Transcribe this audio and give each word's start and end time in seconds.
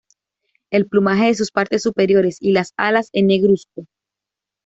El 0.71 0.87
plumaje 0.87 1.25
de 1.27 1.35
sus 1.35 1.51
partes 1.51 1.83
superiores 1.83 2.37
y 2.39 2.53
las 2.53 2.73
alas 2.75 3.09
es 3.13 3.23
negruzco. 3.23 3.85